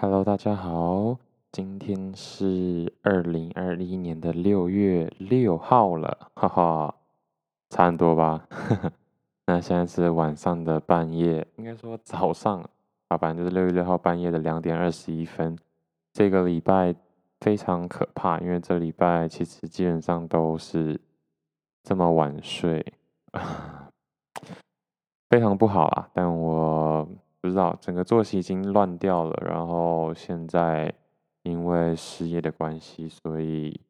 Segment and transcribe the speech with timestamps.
[0.00, 1.18] Hello，大家好，
[1.50, 6.94] 今天是二零二一年的六月六号了，哈哈，
[7.68, 8.46] 差很多吧？
[9.46, 12.60] 那现在是晚上的半夜，应该说早上，
[13.08, 15.58] 啊，反正就是六月六号半夜的两点二十一分。
[16.12, 16.94] 这个礼拜
[17.40, 21.00] 非常可怕，因为这礼拜其实基本上都是
[21.82, 22.86] 这么晚睡，
[25.28, 26.08] 非常不好啊。
[26.12, 27.08] 但我。
[27.40, 30.92] 不知道整个作息已经乱掉了，然后现在
[31.42, 33.80] 因为失业的关系，所以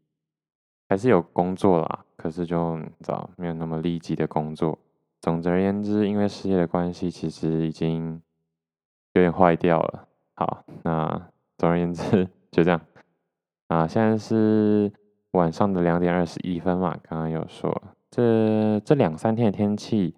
[0.88, 4.78] 还是有工作啦，可是就你知道没有那么立即的工作。
[5.20, 8.20] 总而言之，因为失业的关系，其实已经
[9.14, 10.06] 有点坏掉了。
[10.34, 12.80] 好，那总而言之 就这样。
[13.68, 14.92] 啊，现在是
[15.32, 20.14] 晚上的两点二十一分嘛，刚刚有说这这两三天的天气。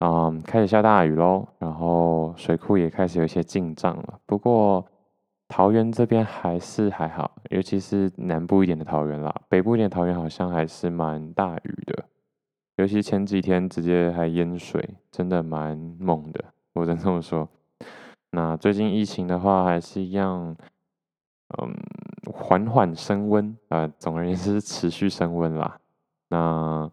[0.00, 4.18] 嗯，开始下大雨喽，然后水库也开始有一些进账了。
[4.24, 4.82] 不过
[5.46, 12.04] 桃园这边还是还好，尤其是南部一点的桃园啦，北部一点桃园好像还是蛮大雨的。
[12.76, 17.46] 尤其前几天直接还淹水，真的蛮猛的，我只能这么说。
[18.30, 20.56] 那最近疫情的话，还是一样，
[21.58, 21.76] 嗯，
[22.32, 25.78] 缓缓升温啊，呃，总而言之持续升温啦。
[26.30, 26.90] 那。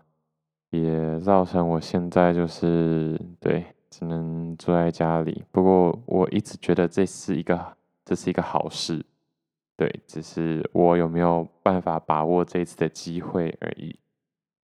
[0.84, 5.44] 也造成我现在就是对，只能坐在家里。
[5.52, 7.60] 不过我一直觉得这是一个
[8.06, 9.06] 这是一个好事，
[9.76, 13.98] 对，只是我有没有办法把握这次的机会而已。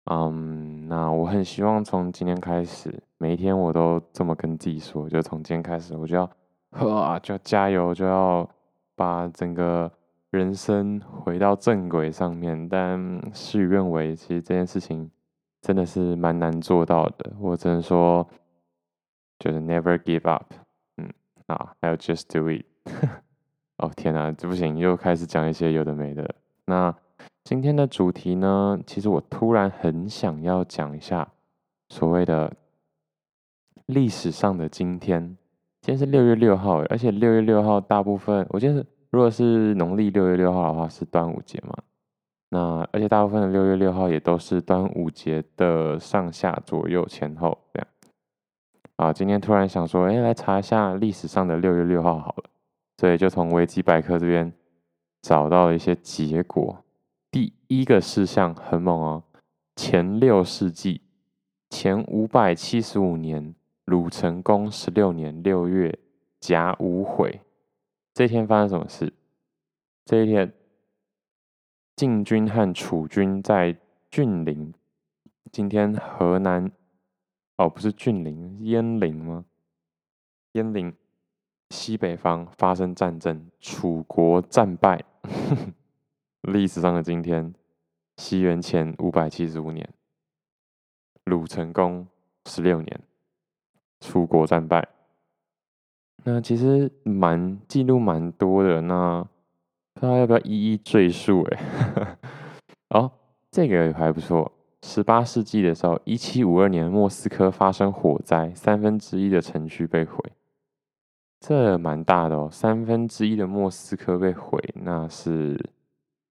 [0.06, 6.30] 嗯，那我很希望从今天开始，每一天我都这么跟自己说，就从今天开始，我就要
[6.72, 8.48] 呵，就要加油，就要
[8.96, 9.92] 把整个
[10.32, 12.68] 人生回到正轨上面。
[12.68, 15.10] 但事与愿违，其实这件事情。
[15.62, 18.28] 真的是蛮难做到的，我只能说，
[19.38, 20.52] 就是 never give up，
[20.98, 21.08] 嗯
[21.46, 22.66] 啊，还有 just do it。
[23.78, 26.36] 哦天哪，这不行，又开始讲一些有的没的。
[26.66, 26.94] 那
[27.44, 31.28] 今天的主题呢，其实我突然很想要讲一下
[31.90, 32.52] 所谓的
[33.86, 35.38] 历史上的今天。
[35.82, 41.76] 今天是六月六号，而且六月六号大部分，我觉得如果是农历六月六号的话，是端午节嘛。
[42.54, 47.88] 那而且大部分的六月六号也都是端午节的上下左右前后这样。
[48.98, 52.50] 啊，今天突然想说，哎，来查一下历史上的六月六号好了，
[52.98, 54.52] 所以就从维基百科这边
[55.22, 56.84] 找到了一些结果。
[57.32, 59.24] 第一个事项很猛哦，
[59.78, 61.00] 前六世纪，
[61.70, 65.98] 前五百七十五年，鲁成公十六年六月
[66.42, 67.40] 甲午悔，
[68.14, 69.14] 这一天发生什么事？
[70.04, 70.52] 这一天。
[71.96, 73.78] 晋军和楚军在
[74.10, 74.74] 峻陵，
[75.52, 76.72] 今天河南，
[77.58, 79.46] 哦，不是峻陵，鄢陵吗？
[80.54, 80.96] 鄢陵
[81.70, 85.04] 西北方发生战争，楚国战败。
[86.42, 87.54] 历史上的今天，
[88.18, 89.88] 西元前五百七十五年，
[91.26, 92.08] 鲁成公
[92.48, 93.02] 十六年，
[94.00, 94.88] 楚国战败。
[96.24, 99.28] 那其实蛮记录蛮多的那。
[99.94, 101.44] 不知道要不要一一赘述？
[101.52, 102.18] 哎，
[102.90, 103.12] 哦，
[103.52, 104.52] 这个还不错。
[104.84, 110.18] 十八世纪的时候，一七五二年莫斯科发生火灾，三分之一的城区被毁，
[111.40, 112.50] 这蛮大的哦。
[112.52, 115.64] 三分之一的莫斯科被毁，那是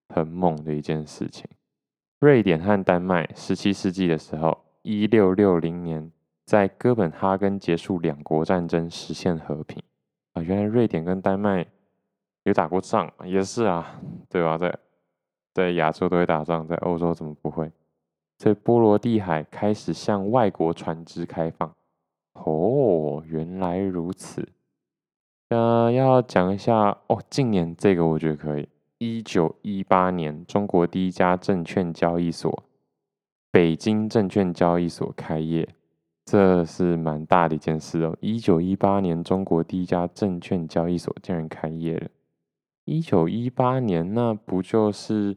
[0.09, 1.47] 很猛的一件事情。
[2.19, 6.10] 瑞典和丹麦，十七世纪的时候，一六六零年
[6.44, 9.81] 在哥本哈根结束两国战争，实现和平。
[10.32, 11.65] 啊，原来瑞典跟丹麦。
[12.44, 14.56] 有打过仗也是啊，对吧？
[14.56, 14.78] 在
[15.52, 17.70] 在亚洲都会打仗，在欧洲怎么不会？
[18.38, 21.74] 所以波罗的海开始向外国船只开放。
[22.32, 24.48] 哦，原来如此。
[25.50, 28.68] 呃，要讲一下哦，近年这个我觉得可以。
[28.98, 32.62] 一九一八年，中国第一家证券交易所——
[33.50, 35.68] 北京证券交易所开业，
[36.24, 38.16] 这是蛮大的一件事哦。
[38.20, 42.08] 一九一八年，中国第一家证券交易所竟然开业了。
[42.85, 45.37] 一九一八年，那不就是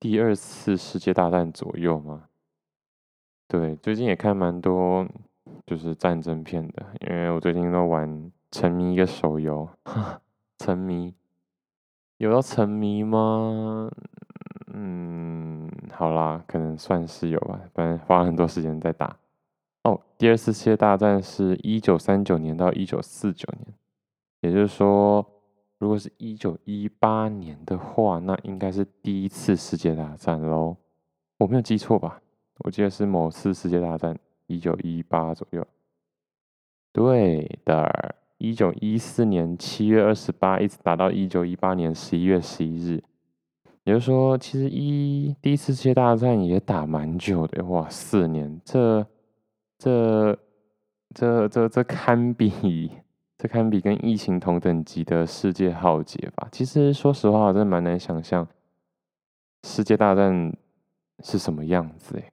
[0.00, 2.24] 第二次世界大战左右吗？
[3.46, 5.06] 对，最近也看蛮多
[5.64, 9.68] 就是战争片的，因为我最近都玩沉迷一个手游，
[10.58, 11.14] 沉迷
[12.16, 13.90] 有要沉迷吗？
[14.72, 19.16] 嗯，好啦，可能算是有吧，反正花了很多时间在打。
[19.84, 23.74] 哦，第二次世界大战是一九三九年到一九四九年，
[24.40, 25.24] 也就是说。
[25.78, 30.76] 如果是一九一八年的话，那应该是第一次世界大战喽。
[31.38, 32.20] 我没有记错吧？
[32.64, 35.64] 我记得是某次世界大战，一九一八左右。
[36.92, 43.00] 对的，一九一四年七月二十八，一直打到一九一八年十一月十一日。
[43.84, 49.06] 也就是说，其实一第一次世界大战也打蛮久的，哇，四年，这
[49.78, 50.36] 这
[51.14, 52.90] 这这这堪比
[53.38, 56.48] 这堪比跟疫情同等级的世界浩劫吧？
[56.50, 58.46] 其实说实话，我真的蛮难想象
[59.62, 60.52] 世界大战
[61.20, 62.32] 是什么样子诶。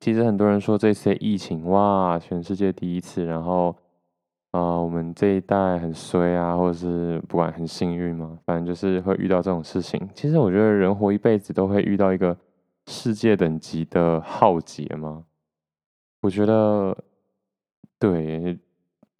[0.00, 3.76] 其实很多人说这次疫情哇，全世界第一次，然后
[4.50, 10.08] 啊、我们这一代很衰啊，或者是不管很幸运嘛，反正就是会遇到这种事情。
[10.14, 12.36] 其实我觉得人活一辈子都会遇到一个
[12.86, 15.24] 世界等级的浩劫嘛。
[16.20, 16.96] 我觉得
[17.98, 18.56] 对，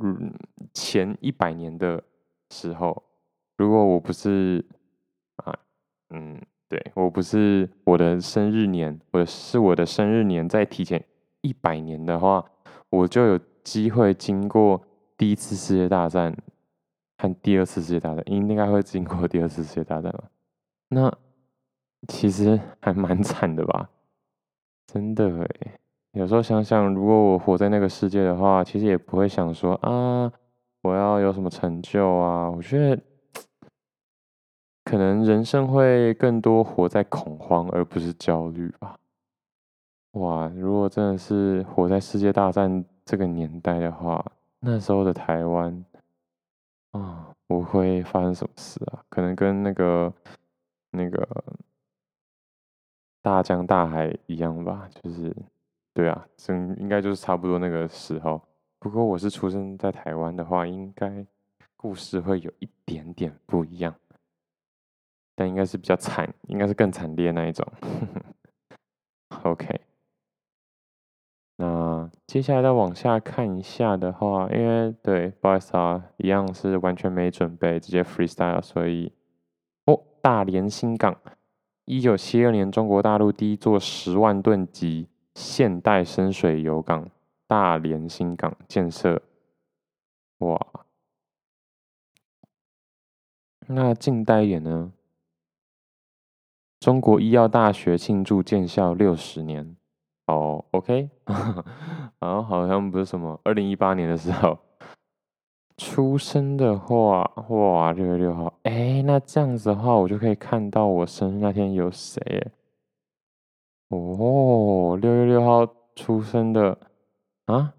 [0.05, 0.33] 嗯，
[0.73, 2.03] 前一百年的
[2.51, 3.03] 时候，
[3.57, 4.65] 如果我不是
[5.37, 5.59] 啊，
[6.11, 6.41] 嗯。
[6.67, 11.05] 对，我不是我的生日年，我是我的生日年再提前
[11.43, 12.45] 一百年的话，
[12.89, 14.83] 我就有机会经过
[15.17, 16.35] 第一次世界大战
[17.19, 20.25] 和第二次世界大战，应该会经过第二次世界大战吧？
[20.89, 21.17] 那
[22.09, 23.91] 其实还蛮惨的吧？
[24.87, 25.79] 真的哎，
[26.15, 30.33] 有时候想想，如果我活在那个世界的话，其实也不会想说啊，
[30.83, 32.51] 我要有什么成就啊？
[32.51, 33.03] 我觉得。
[34.85, 38.97] 可能人生会更多活在恐慌，而不是焦虑吧。
[40.13, 44.25] 哇，如果真的是活在世界大战这个年代的话，
[44.61, 45.85] 那时候的台湾
[46.93, 49.03] 啊，不会发生什么事啊？
[49.09, 50.13] 可能跟那个
[50.91, 51.27] 那个
[53.23, 55.35] 大江大海一样吧，就是
[55.95, 58.43] 对啊，真应该就是差不多那个时候。
[58.81, 61.25] 不过我是出生在台湾的话，应该
[61.77, 63.95] 故事会有一点点不一样。
[65.37, 67.67] 但应该是比较惨，应该是更惨烈那一种。
[69.43, 69.81] OK，
[71.57, 79.13] 那接下来再往下看一下的话，因为对，不好意思啊，一样是完全没准备，直接 freestyle，所以
[79.87, 81.17] 哦，大连新港，
[81.85, 87.09] 一九七二年中国大陆第一座十万吨级现代深水油港
[87.47, 89.21] 大连新港建设，
[90.39, 90.67] 哇，
[93.67, 94.93] 那近代一点呢？
[96.81, 99.77] 中国医药大学庆祝建校六十年，
[100.27, 101.09] 哦，OK，
[102.21, 104.59] 然后好像不是什么二零一八年的时候。
[105.77, 112.53] 出生的话，哇，六月六号，哎，那这样子的话，我就可以看到我生日那天有谁？
[113.89, 116.79] 哦，六月六号出生的
[117.47, 117.75] 啊，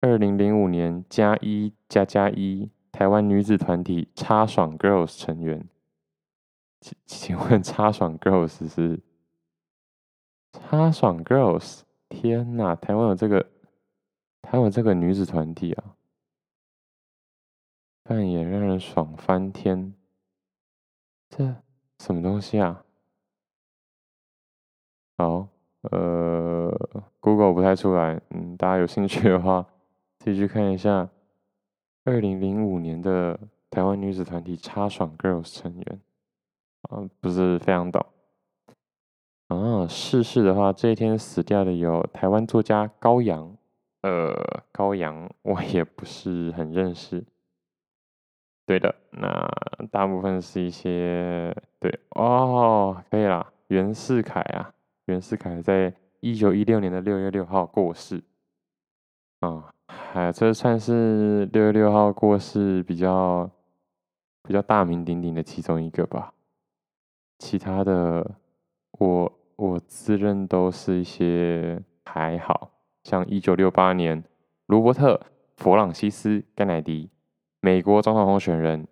[0.00, 5.68] 二零零五年加一加加一台湾女子团体叉爽 Girls 成员。
[6.80, 9.00] 请请问叉爽 Girls 是
[10.52, 11.80] 叉爽 Girls？
[12.08, 13.40] 天哪，台湾有这个，
[14.42, 15.96] 台湾有这个女子团体啊，
[18.04, 19.92] 扮演让人爽翻天。
[21.28, 21.56] 这
[21.98, 22.85] 什么东西啊？
[25.18, 25.48] 好，
[25.90, 26.70] 呃
[27.20, 29.64] ，Google 不太出来，嗯，大家有兴趣的话，
[30.18, 31.08] 自己去看一下，
[32.04, 33.38] 二零零五年的
[33.70, 36.00] 台湾女子团体叉爽 Girls 成员。
[36.90, 38.04] 嗯，不是非常懂。
[39.48, 43.56] 啊，逝世的话，这一天死掉的有台湾作家高阳。
[44.02, 44.34] 呃，
[44.70, 47.24] 高阳我也不是很认识。
[48.66, 49.48] 对的，那
[49.90, 53.50] 大部分是一些对哦，可以啦。
[53.68, 54.72] 袁世凯啊，
[55.06, 58.22] 袁世凯在一九一六年的六月六号过世。
[59.40, 63.48] 啊，还这算是六月六号过世比较
[64.42, 66.34] 比较大名鼎鼎的其中一个吧。
[67.38, 68.38] 其他的，
[68.92, 72.72] 我我自认都是一些还好，
[73.04, 74.24] 像一九六八年，
[74.66, 75.14] 罗伯特·
[75.56, 77.10] 弗朗西斯·甘乃迪，
[77.60, 78.88] 美国总统候选人，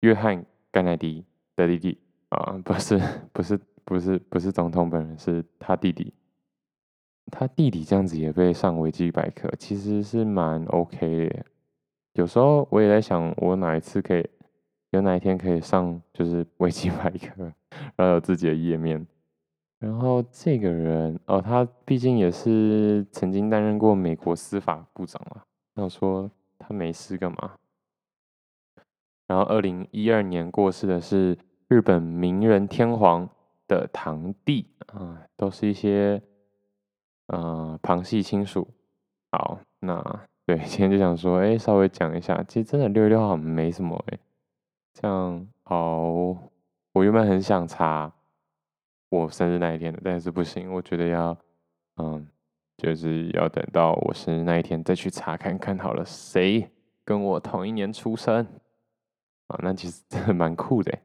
[0.00, 1.98] 约翰·甘乃迪的弟弟
[2.30, 2.98] 啊，不是
[3.32, 6.12] 不是不是不是总统本人，是他弟弟，
[7.30, 11.44] 他弟弟这样子也被上维基百科，其实是蛮 OK 的。
[12.14, 14.28] 有时候我也在想，我哪一次可以。
[14.90, 17.52] 有哪一天可以上就是 维基百科，
[17.96, 19.04] 然后有自己的页面。
[19.80, 25.42] 然后这个人哦，他毕竟也是曾经担任过美国司法部长嘛。
[25.74, 27.56] 那我说他没事干嘛？
[29.26, 31.36] 然后二零一二年过世的是
[31.66, 33.28] 日本名人天皇
[33.74, 36.22] 的堂弟啊，都是一些
[37.26, 38.68] 呃旁系亲属。
[39.32, 40.00] 好，那
[40.46, 44.18] 对，今天就想说，哎，稍微讲一下，其实真的六月六号没什么哎。
[44.92, 46.02] 这样好，
[46.92, 48.12] 我原本很想查
[49.08, 51.36] 我生日那一天的，但是不行，我觉得要，
[51.96, 52.28] 嗯，
[52.76, 56.70] 就是要等到我生日那一天再去查看看好了，谁
[57.04, 58.46] 跟我同一年出生
[59.48, 59.58] 啊？
[59.62, 60.96] 那其实真的蛮酷的。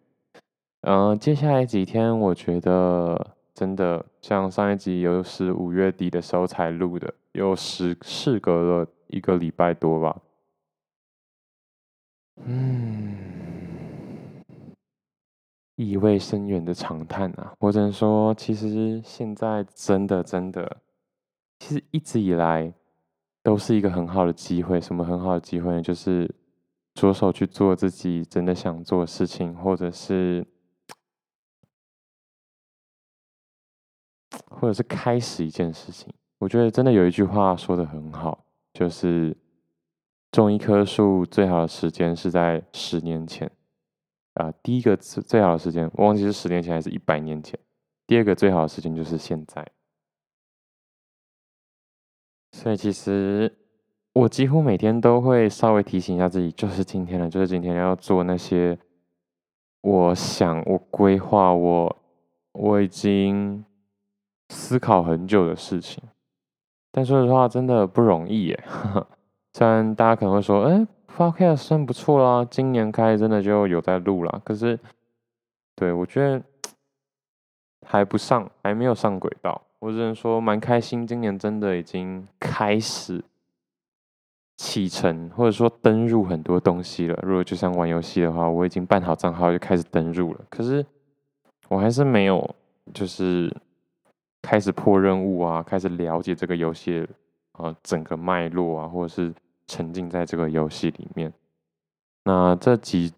[0.81, 10.21] 嗯、接下来几天我觉得真的像上一集又是五月底的时候才录的，又时事隔了一个礼拜多吧。
[12.45, 13.17] 嗯，
[15.75, 17.53] 意味深远的长叹啊！
[17.59, 20.77] 我只能说，其实现在真的真的，
[21.59, 22.73] 其实一直以来
[23.43, 24.79] 都是一个很好的机会。
[24.79, 25.81] 什么很好的机会呢？
[25.81, 26.33] 就是
[26.93, 30.47] 着手去做自己真的想做的事情，或者是，
[34.49, 36.13] 或者是开始一件事情。
[36.39, 39.35] 我觉得真的有一句话说的很好，就是。
[40.31, 43.49] 种一棵树最好的时间是在十年前，
[44.35, 47.59] 啊、第一个最最好的时间，我忘记是十年前还是一百年前。
[48.05, 49.65] 第二个最好的时间就是现在。
[52.51, 53.51] 所以其实
[54.13, 58.77] 我几乎每天都会稍微提醒一下自己，就是今天了，就是今天要做那些
[59.81, 61.97] 我想、我规划、我
[62.51, 63.65] 我已经
[64.49, 66.03] 思考很久的事情。
[66.91, 68.63] 但说实话，真的不容易耶。
[69.53, 74.41] 虽然大家可能会说，哎、欸、Podcast 算不错啦，今年开真的就有在录了。
[74.43, 74.79] 可是，
[75.75, 76.41] 对，我觉得
[77.85, 79.61] 还不上，还没有上轨道。
[79.79, 83.23] 我只能说蛮开心，今年真的已经开始
[84.57, 87.17] 启程，或者说登入很多东西了。
[87.23, 90.41] 如果就像玩游戏的话，我已经办好账号就开始登入了。
[90.49, 90.85] 可是
[91.69, 92.55] 我还是没有，
[92.93, 93.55] 就是
[94.41, 97.07] 开始破任务啊，开始了解这个游戏
[97.53, 99.33] 啊，整个脉络啊，或者是。
[99.71, 101.31] 沉浸在这个游戏里面，
[102.23, 103.13] 那这几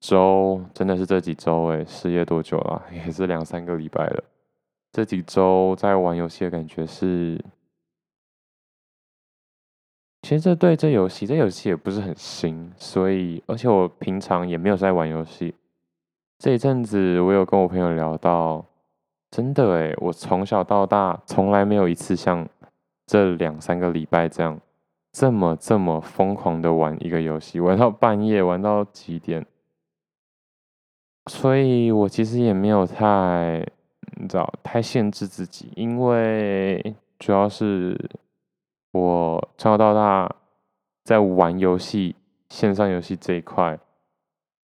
[0.00, 2.82] 周真的是这几周哎，失业多久了？
[2.90, 4.24] 也是两三个礼拜了。
[4.92, 7.38] 这几周在玩游戏的感觉是，
[10.22, 15.54] 其实这对这游戏，这游戏也不是很新，所以而且我平常也没有在玩游戏。
[16.38, 18.64] 这一阵子我有跟我朋友聊到，
[19.30, 22.48] 真的哎，我从小到大从来没有一次像
[23.06, 24.60] 这两三个礼拜这样。
[25.12, 29.44] 这么这么疯狂的玩一个游戏，玩到半夜，玩到几点？
[31.28, 33.66] 所以我其实也没有太，
[34.16, 37.98] 你知道，太限制自己，因为主要是
[38.92, 40.32] 我从小到大
[41.02, 42.14] 在玩游戏、
[42.48, 43.76] 线上游戏这一块，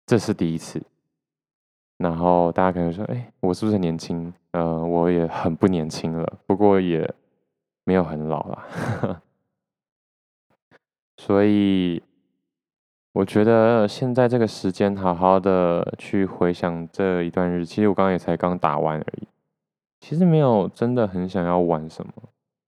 [0.04, 0.82] 这是第一次。
[1.96, 7.12] 然后大家可能说：“哎，我是不是很年轻？”呃，我也很不年轻了，不过也
[7.84, 9.22] 没有很老了。
[11.18, 12.02] 所以，
[13.12, 19.28] 我觉得现在这个时间，好好的去回想这一段日，其实我刚刚也才刚打完而已。
[20.00, 22.12] 其实没有真的很想要玩什么，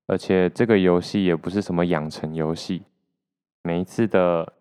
[0.09, 2.83] 而且这个游戏也不是什么养成游戏，
[3.62, 4.52] 每一次的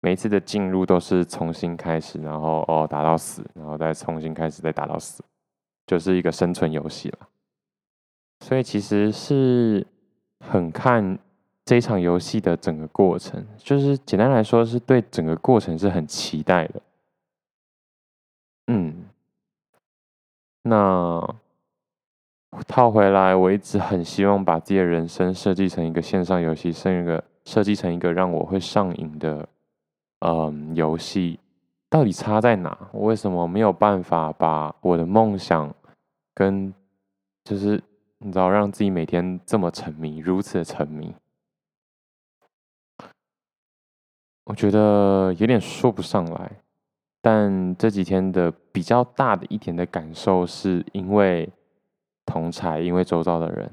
[0.00, 5.24] 每一次的进入都是重新开始，然后哦打到死，然后再重新开始，再打到死，
[5.86, 7.18] 就是一个生存游戏了。
[8.40, 9.86] 所以其实是
[10.40, 11.18] 很看。
[11.68, 16.80] 这一场游戏的整个过程，就是简单来说，是对整个过程是很期待的。
[18.68, 19.04] 嗯，
[20.62, 21.34] 那
[22.68, 29.48] 套回来，我一直很希望把自己的人生设计成一个线上游戏，设一个设计成一个让我会上瘾的
[30.20, 31.40] 嗯游戏。
[31.96, 32.76] 到底差在哪？
[32.92, 35.74] 我为什么没有办法把我的梦想
[36.34, 36.70] 跟
[37.42, 37.82] 就是
[38.18, 41.14] 你知道，让自己每天这么沉迷，如此的沉迷？
[44.44, 46.60] 我觉得有点说不上来，
[47.22, 51.48] 但这几天的比较大的一点的感受，是因为
[52.26, 53.70] 同才，因为周遭的人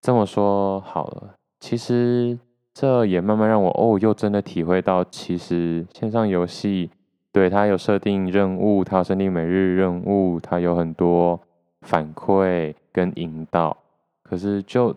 [0.00, 1.34] 这么说好了。
[1.58, 2.38] 其实
[2.72, 6.88] 这也慢慢让我哦，又真的体会到，其实线上游戏
[7.32, 11.40] 对它有设定任务，它有设定每日任务，它有很多
[11.82, 13.76] 反馈跟引导。
[14.22, 14.94] 可是就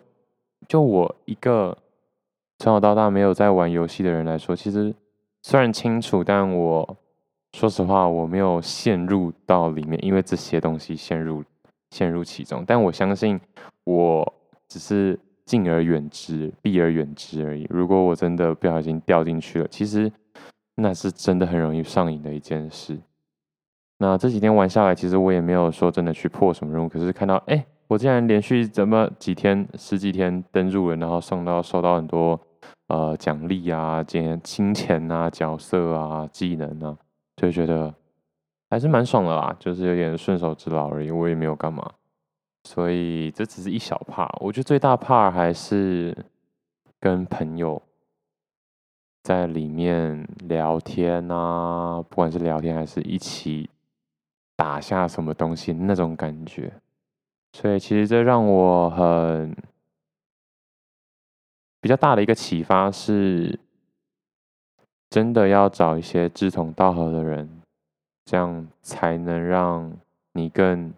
[0.67, 1.77] 就我一个。
[2.59, 4.93] 从小到大没有在玩游戏的人来说，其实
[5.41, 6.97] 虽然清楚，但我
[7.51, 11.43] 说实话，我没有陷入到里面，因为这些东西陷入
[11.89, 12.63] 陷入其中。
[12.65, 13.37] 但我相信，
[13.83, 14.33] 我
[14.69, 17.67] 只是敬而远之，避而远之而已。
[17.69, 20.09] 如果我真的不小心掉进去了，其实
[20.75, 22.99] 那是真的很容易上瘾的一件事。
[23.97, 32.39] 那这几天玩下来，其实我也没有说真的去破什么任务，可是看到哎、我竟然连续这么几天、十几天登入了，然后送到收到很多。
[32.87, 36.95] 呃，奖励啊，金金钱啊，角色啊，技能啊，
[37.37, 37.91] 就觉得
[38.69, 41.89] 还是蛮爽的啦，就是有点顺手之劳而已，我也没有干嘛。
[42.65, 46.15] 所以这只是一小 part，我觉得最大 part 还是
[46.99, 47.81] 跟朋友
[49.23, 53.69] 在里面聊天啊，不管是聊天还是一起
[54.55, 56.71] 打下什么东西那种感觉。
[57.53, 59.55] 所以其实这让我很
[61.81, 63.57] 比较大的一个启发是，
[65.09, 67.49] 真的要找一些志同道合的人，
[68.25, 69.91] 这样才能让
[70.33, 70.93] 你更。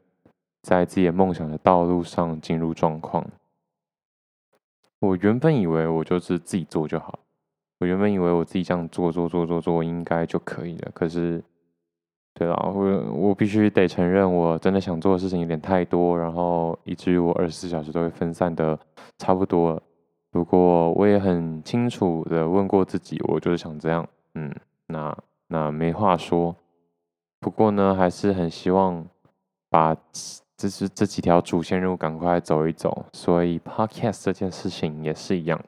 [0.66, 3.24] 在自己的梦想的道路上进入状况。
[4.98, 7.20] 我原本以为我就是自己做就好，
[7.80, 10.92] 我原本以为我自己这样做做做做做应该就可以了。
[10.94, 11.44] 可是，
[12.34, 18.78] 对了，我我必须得承认，我真的想做的事情有点太多，然后以至于我二十四小时都会分散的
[19.18, 19.82] 差不多。
[20.32, 24.54] 不过我也很清楚的问过自己，我就是想这样，嗯，
[24.88, 25.18] 那
[25.48, 26.56] 那没话说。
[27.40, 29.06] 不过呢，还是很希望
[29.70, 29.96] 把。
[30.58, 33.06] 这是这几条主线任务，赶快走一走。
[33.12, 35.62] 所以 Podcast 这件事情也是一样，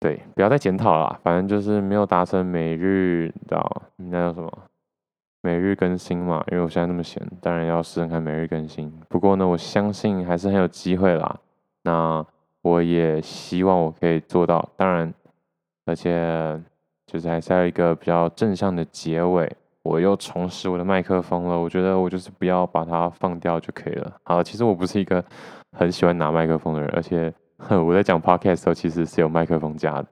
[0.00, 1.20] 对，不要再检讨了。
[1.22, 4.50] 反正就是没有达成每日的，那叫什么？
[5.42, 6.42] 每日更新嘛。
[6.50, 8.90] 因为我现在那么闲，当然要试试看每日更新。
[9.08, 11.38] 不过呢，我相信还是很有机会啦。
[11.82, 12.24] 那
[12.62, 14.66] 我也希望我可以做到。
[14.76, 15.12] 当然，
[15.84, 16.58] 而且
[17.06, 19.54] 就是还是要一个比较正向的结尾。
[19.82, 24.14] 我又重拾我的麦克风了，我觉得我就是不要把它放掉就可以了。
[24.24, 25.24] 好，其实我不是一个
[25.72, 27.32] 很喜欢拿麦克风的人，而且
[27.68, 30.06] 我在讲 podcast 的时候其实是有麦克风架的。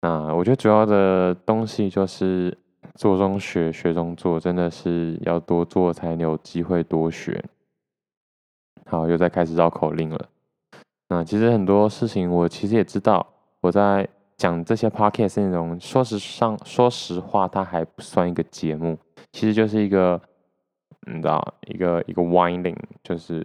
[0.00, 2.56] 那我觉得主要的东西就是
[2.94, 7.44] 做中学，学中做，真的是要多做才能有机会多学。
[8.86, 10.28] 好，又在开始绕口令了。
[11.08, 13.26] 那其实很多事情我其实也知道，
[13.60, 14.08] 我在。
[14.38, 18.96] 讲这些 podcast 内容，说实上，说实话，它还不算一个节目，
[19.32, 20.22] 其实就是一个，
[21.08, 23.44] 你知道，一个一个 winding，就是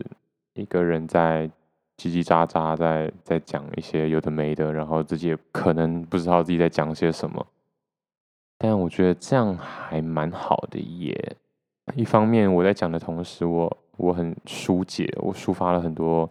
[0.53, 1.50] 一个人在
[2.03, 7.48] 叽叽喳喳在在讲一些有的没的，然后自己也可能不知道自己在讲些什么，
[8.57, 11.38] 但我觉得这样还蛮好的耶。
[11.95, 16.30] 一方面我在讲的同时，我我很疏解，我抒发了很多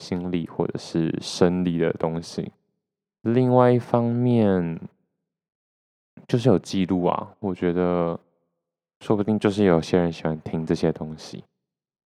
[0.00, 2.50] 心理或者是生理的东西。
[3.22, 4.80] 另外一方面，
[6.26, 8.18] 就是有记录啊，我觉得
[9.00, 11.44] 说不定就是有些人喜欢听这些东西，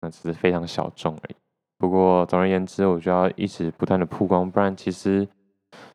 [0.00, 1.34] 那只是非常小众而已。
[1.82, 5.26] 不过总而言之，我就要一直不断的曝光，不然其实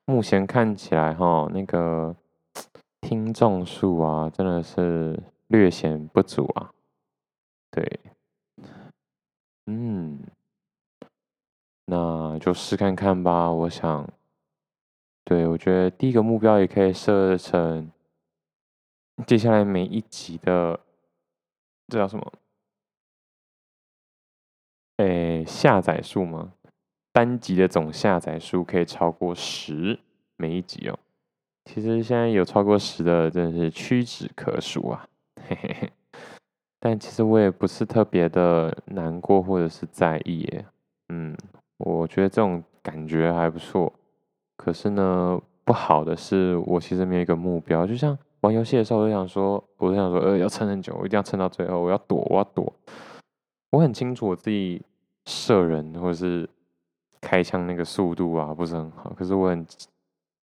[0.04, 2.14] 目前看起来哈，那个
[3.00, 6.74] 听众数啊，真的是略显不足啊。
[7.72, 8.02] 对，
[9.68, 10.20] 嗯，
[11.86, 14.10] 那就试看看吧，我想。
[15.24, 17.90] 对，我觉得第一个目标也可以设成
[19.26, 20.78] 接下来每一集的，
[21.88, 22.34] 这叫什么？
[24.98, 26.54] 诶，下载数吗？
[27.14, 30.00] 单集的总下载数可以超过十，
[30.38, 30.98] 每一集哦。
[31.66, 35.08] 其实现在有超过十的，真的是屈指可数啊。
[35.48, 35.92] 嘿嘿嘿。
[36.80, 40.66] 但其实我也不是特别的难过或者是在意耶。
[41.10, 41.36] 嗯，
[41.78, 43.92] 我觉得这种感觉还不错。
[44.56, 47.86] 可是呢，不好的是，我其实没有一个目标。
[47.86, 52.74] 就像玩游戏的时候，我就想说，我就想说，呃，要撑很久，我一定要撑到最后，我要躲，我要躲。
[53.70, 54.82] 我很清楚我自己
[55.26, 56.50] 射人或者是
[57.22, 59.12] 开枪那个速度啊，不是很好。
[59.14, 59.66] 可是我很，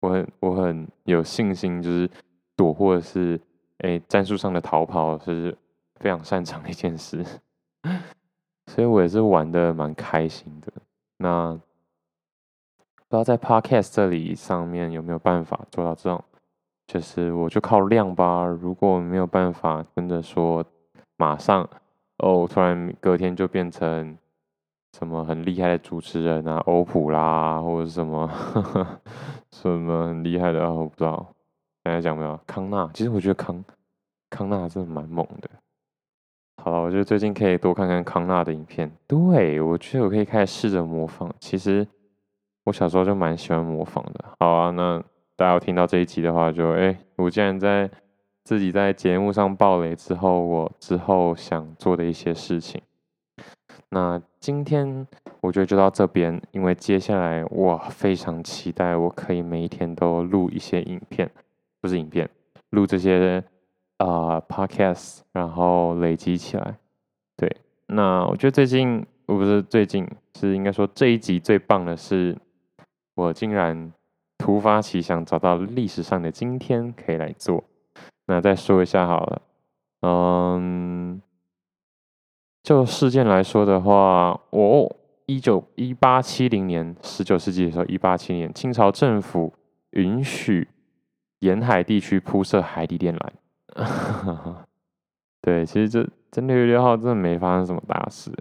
[0.01, 2.09] 我很，我很有信心，就是
[2.55, 3.39] 躲或者是
[3.79, 5.57] 诶战术上的逃跑是
[5.99, 7.25] 非常擅长的一件事。
[8.67, 10.71] 所以我也是玩的蛮开心的。
[11.17, 11.59] 那。
[13.09, 16.23] 不知道在 Podcast 这里上面有没有办法做到这种，
[16.87, 18.43] 就是我就靠量吧。
[18.43, 20.65] 如果没有办法，真的说
[21.17, 21.69] 马上
[22.17, 24.17] 哦，突然隔天就变成
[24.97, 29.01] 什么很厉害的主持人啊，欧普啦，或者什么呵呵
[29.51, 31.33] 什么很厉害的啊，我不知道。
[31.83, 32.89] 刚才讲没有康纳？
[32.93, 33.63] 其实我觉得康
[34.29, 35.49] 康纳真的蛮猛的。
[36.63, 38.91] 好了，我觉得最近可以多看看康纳的影片。
[39.07, 41.33] 对，我觉得我可以开始试着模仿。
[41.39, 41.87] 其实。
[42.65, 44.23] 我小时候就蛮喜欢模仿的。
[44.39, 44.97] 好啊，那
[45.35, 47.91] 大家有听到这一集的话就，就、欸、诶我竟然在
[48.43, 52.81] 自己在节目上爆雷之后，我之后想做的一些事情。
[53.89, 55.07] 那今天
[55.41, 61.29] 我觉得就到这边，因为接下来我非常期待，我可以每一天都录一些影片，
[61.79, 62.29] 不是影片，
[62.71, 63.43] 录这些
[63.97, 66.77] 啊、podcast，然后累积起来。
[67.37, 70.07] 对，那我觉得最近，我不是最近，
[70.39, 72.37] 是应该说这一集最棒的是。
[73.15, 73.93] 我竟然
[74.39, 77.63] 突发奇想，找到历史上的今天可以来做。
[78.25, 79.41] 那再说一下好了，
[80.01, 81.21] 嗯，
[82.63, 89.53] 就事件来说的话，我一九一八七零年，十九世纪的时候，一八七零年，清朝政府
[89.91, 90.67] 允许
[91.39, 93.29] 沿海地区铺设海底电缆。
[95.41, 98.31] 对，其实这这六月六号真的没发生什么大事。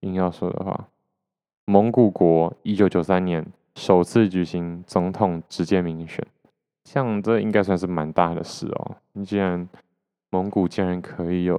[0.00, 0.88] 硬要说的话，
[1.66, 6.26] 蒙古国一九九三年首次举行总统直接民选，
[6.92, 8.96] 像这应该算是蛮大的事哦。
[9.12, 9.68] 你既然
[10.30, 11.56] 蒙古竟然可以有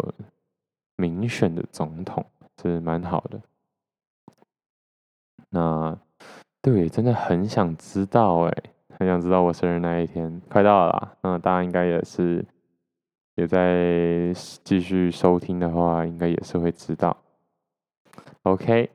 [0.97, 2.25] 民选的总统，
[2.57, 3.39] 这是蛮好的。
[5.51, 5.97] 那
[6.61, 8.53] 对，真的很想知道哎，
[8.99, 11.13] 很想知道我生日那一天快到了啦。
[11.21, 12.45] 那大家应该也是
[13.35, 14.33] 也在
[14.65, 17.15] 继续收听的话，应该也是会知道。
[18.43, 18.91] OK，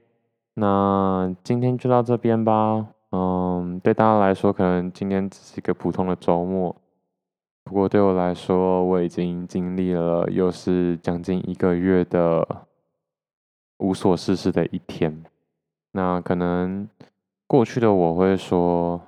[0.53, 2.89] 那今天就到这边吧。
[3.11, 6.75] 嗯，对大家来说，可能今天只是一个普通的周末。
[7.65, 12.47] 不过对我来说，我已经经历了又是将近一个月的
[13.79, 15.25] 无所事事的一天。
[15.93, 16.89] 那可能
[17.47, 19.01] 过去的我会说，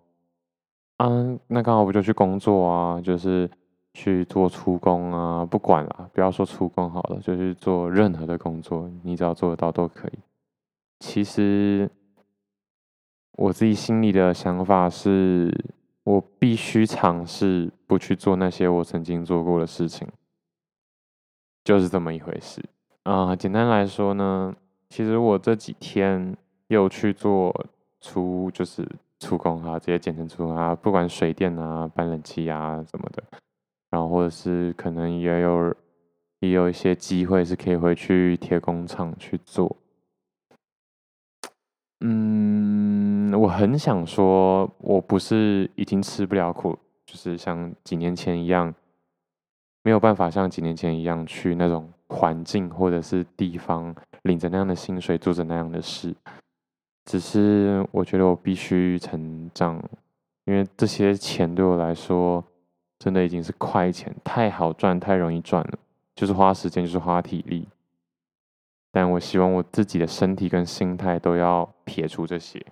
[0.97, 1.09] 啊，
[1.47, 3.49] 那刚好不就去工作啊，就是
[3.95, 10.19] 去做出工啊，不管了，不要说出工好了，就去做任何的工作，你只要做得到都可以。
[11.01, 11.89] 其实
[13.39, 15.49] 我自己心里的想法是，
[16.03, 20.09] 我必须尝试不去做那些我曾经做过的事情，
[21.63, 22.61] 就是这么一回事
[23.05, 23.37] 啊。
[23.37, 24.53] 简单来说呢，
[24.91, 27.55] 其实我这几天又去做
[28.01, 28.85] 出就是
[29.21, 33.23] 出工哈，直接简称出工啊，不管水电啊、搬冷气啊什么的，
[33.91, 35.73] 然后或者是可能也有
[36.41, 39.77] 也有一些机会是可以回去铁工厂去做。
[42.01, 42.58] 嗯，
[43.49, 48.75] 我很想说，我不是已经吃不了苦，就是像几年前一样，
[49.83, 56.15] 没有办法像几年前一样去那种环境或者是地方，领着那样的薪水，做着那样的事。
[57.07, 59.83] 只是我觉得我必须成长，
[60.45, 62.45] 因为这些钱对我来说，
[62.99, 65.79] 真的已经是快钱，太好赚，太容易赚了，
[66.15, 67.67] 就是花时间，就是花体力。
[68.93, 72.63] 但我希望我自己的身体跟心态都要撇除这些，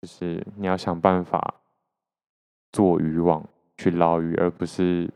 [0.00, 1.56] 就是你要想办法
[2.72, 5.12] 做渔网去捞鱼，而不是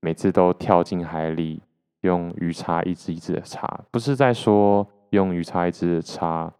[0.00, 1.62] 每次都跳进海里
[2.00, 3.84] 用鱼叉一只一只的叉。
[3.90, 6.52] 不是在说用鱼叉一只的叉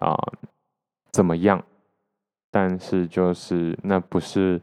[0.00, 0.14] 啊、
[1.10, 1.64] 怎么样，
[2.50, 4.60] 但是就是那不是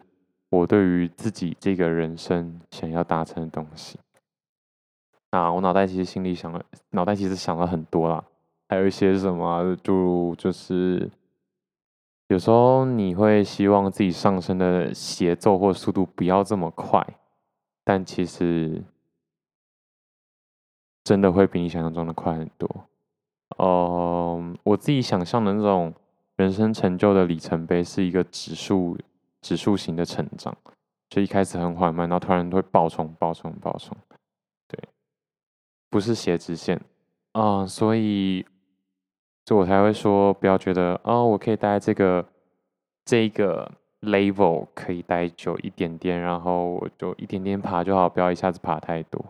[0.50, 4.00] 我对于自己这个人生想要达成的东西。
[5.32, 8.24] 啊，我脑袋其实心里想了，脑袋其实想了很多啦，
[8.70, 11.10] 还有一些什么，就就是
[12.28, 17.06] 有时候你会希望自己上升的节奏或速度不要这么快，
[17.84, 18.84] 但其实
[21.04, 22.70] 真的会比你想象中的快很多。
[23.58, 25.94] 嗯，我自己想象的那种
[26.36, 28.98] 人生成就的里程碑是一个指数
[29.42, 30.56] 指数型的成长，
[31.10, 33.96] 就一开始很缓慢，然后突然会爆冲、爆冲、爆冲。
[34.68, 34.78] 对
[35.90, 36.82] 不是斜直线
[37.32, 38.46] 啊、所以，
[39.48, 42.26] 就我才会说，不要觉得、哦，我可以待这个
[43.06, 49.24] 这个 level 可以待久一点点，然后我就一点点爬就好，不要一下子爬太多。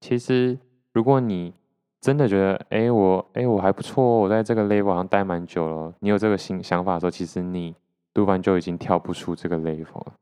[0.00, 0.56] 其实，
[0.92, 1.52] 如果你
[2.00, 7.74] 真的觉得，哎，我哎我还不错，我在这个 level 上待蛮久了，你有这个心想法的时候，其实你
[8.12, 10.12] 多半就已经跳不出这个 level 了。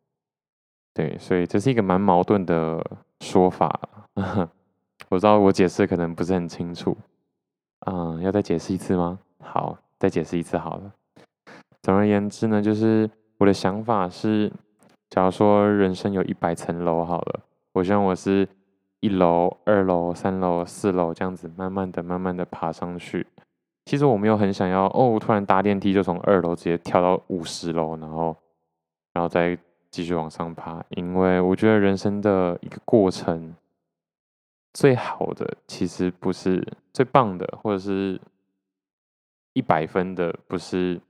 [0.94, 2.82] 对，所以这是一个蛮矛盾的
[3.20, 3.78] 说法。
[5.10, 6.96] 我知道我解释可能不是很清楚，
[7.84, 9.18] 嗯，要再解释一次吗？
[9.44, 10.92] 好，再解释一次好了。
[11.82, 14.50] 总而言之呢，就是我的想法是，
[15.10, 17.40] 假如说人生有一百层楼好了，
[17.72, 18.48] 我希望我是
[19.00, 23.26] 一楼、二楼、三楼、四楼这样子，慢慢的、慢慢的爬上去。
[23.84, 28.34] 其实我没有很想要哦，突然搭电梯就从二楼直接跳到五十楼，然后，
[29.12, 29.56] 然后再
[29.90, 33.54] 继续往上爬，因为我觉得人生的一个过程。
[34.72, 38.20] 最好的其实不是最棒的，或者是
[39.54, 41.00] 一百分的，不是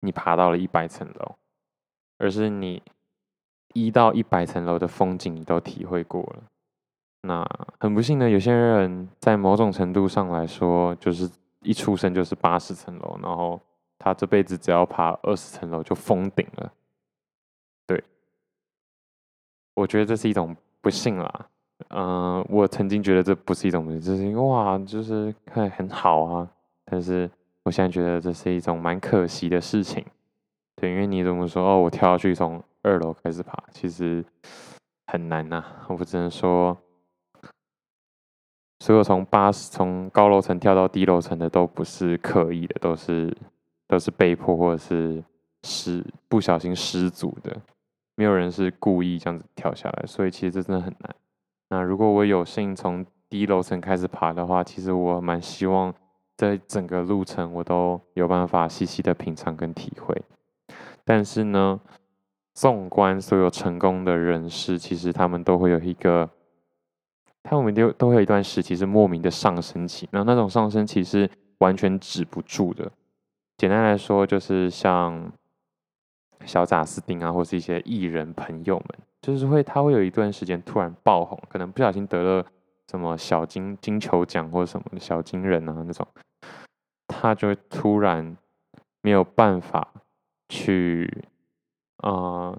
[0.00, 1.36] 你爬到了一百层楼，
[2.18, 2.82] 而是你
[3.74, 6.44] 一到一百层楼的风景你都体会过了。
[7.22, 7.44] 那
[7.78, 11.28] 很不幸的，有些人在某种程度上来说，就是
[11.60, 13.60] 一出生就是八十层楼，然后
[13.98, 16.72] 他这辈子只要爬二十层楼就封顶了。
[17.86, 18.02] 对，
[19.74, 21.48] 我觉得这是一种不幸啦。
[21.88, 26.50] 嗯、我曾经觉得这不是一种，就是哇，就是看很好啊。
[26.90, 27.30] 但是
[27.64, 30.04] 我现在觉得这是一种蛮可惜的事情。
[30.74, 34.24] 对，因为你怎么说哦，我跳下去从二楼开始爬，其实
[35.06, 36.76] 很难呐、我只能说，
[38.80, 43.36] 所有从八十从高楼层跳到低楼层的都不是刻意的，都是
[43.88, 45.24] 都是被迫或者是
[45.62, 47.56] 失不小心失足的，
[48.14, 51.14] 没有人是故意这样子跳下来，所以其实这真的很难。
[51.70, 55.92] 那如果我有幸从低楼层开始爬的话，其实我蛮希望
[56.36, 60.22] 在整个路程我都有办法细细的品尝跟体会。
[61.04, 61.80] 但是呢，
[62.54, 66.28] 纵观所有成功的人士，其实他们都会有一个。
[67.48, 72.90] 他们都都会有一段时期是莫名的上升期，那那种上升期是完全止不住的。
[73.56, 75.30] 简单来说，就是像
[76.44, 82.44] 小贾斯汀啊，或是一些艺人朋友们，就是会他会有一段时间突然爆红，可能不小心得了
[82.90, 86.04] 什么小金金球奖或什么小金人啊那种，
[87.20, 88.36] 他就会突然
[89.00, 89.92] 没有办法
[90.48, 91.24] 去、
[92.02, 92.56] 呃、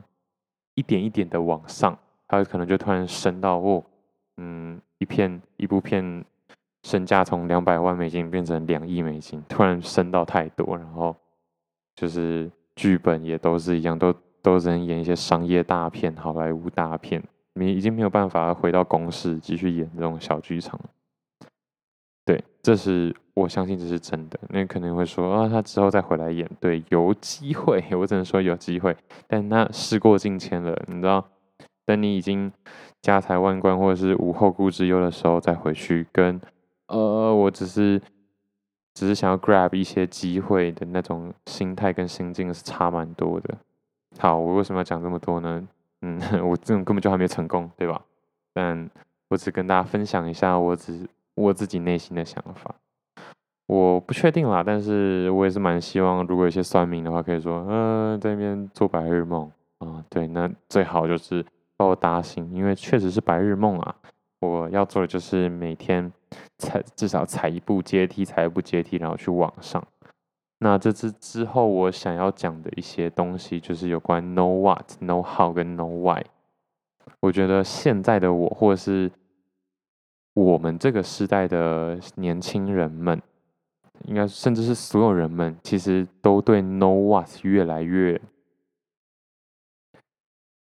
[0.76, 3.84] 一点一点的往上，他可能就突然升到哦。
[4.38, 6.24] 嗯，一片一部片
[6.84, 11.16] 身价从两百万美金变成两亿美金，突然升到太多，然后
[11.96, 20.80] 就是剧本也都是一样，都都只能演一些商业大片、好莱坞大片，你已经没有办法回到公司继续演这种小剧场。
[22.24, 24.40] 对，这是我相信这是真的。
[24.50, 28.96] 那可能会说啊，他之后再回来演，对，有机会， 我只能说有机会，
[29.28, 31.24] 但那事过境迁了，你知道。
[31.86, 32.52] 等你已经
[33.02, 36.38] 家财万贯或者是无后顾之忧的时候，再回去跟
[36.88, 38.02] 呃，我只是
[38.94, 43.56] 只是想要 grab 一些机会的那种心态跟心境是差蛮多的。
[44.18, 45.66] 好，我为什么要讲这么多呢？
[46.02, 48.02] 嗯， 我这种根本就还没成功，对吧？
[48.54, 48.90] 但
[49.30, 52.76] 我只跟大家分享一下我只我自己内心的想法。
[53.68, 61.46] 我不确定啦，但是我也是蛮希望，如果有些算命的话，可以说，嗯、在那边做白日梦啊，对，那最好就是。
[61.80, 63.96] 把我打醒，因为确实是白日梦啊！
[64.40, 66.12] 我要做的就是每天
[66.58, 69.88] 踩至少踩一步阶梯，踩一步阶梯，然后去往上。
[70.58, 76.26] 那这次之后，我想要讲的一些东西，就是有关 know what、know how 跟 know why。
[77.20, 79.12] 我觉得现在的我，或者是
[80.34, 83.22] 我们这个时代的年轻人们，
[84.06, 88.20] 应该甚至是所有人们，其实都对 know what 越来越。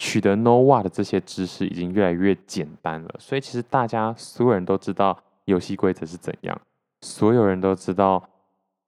[0.02, 6.58] 取得 know what 的这些知识已经越来越简单了，所以其实大家所有人都知道游戏规则是怎样，
[7.02, 8.26] 所有人都知道，